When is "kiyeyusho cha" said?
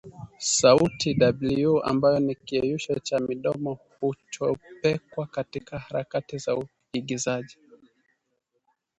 2.45-3.19